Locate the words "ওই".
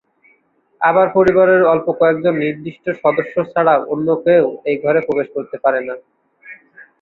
4.61-4.75